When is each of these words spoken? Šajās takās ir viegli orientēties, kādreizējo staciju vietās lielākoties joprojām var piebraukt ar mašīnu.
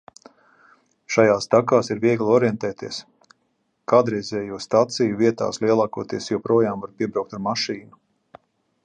Šajās 1.15 1.47
takās 1.55 1.91
ir 1.95 2.01
viegli 2.05 2.29
orientēties, 2.37 3.01
kādreizējo 3.93 4.59
staciju 4.67 5.21
vietās 5.23 5.63
lielākoties 5.67 6.31
joprojām 6.35 6.83
var 6.87 6.97
piebraukt 7.03 7.37
ar 7.41 7.45
mašīnu. 7.51 8.03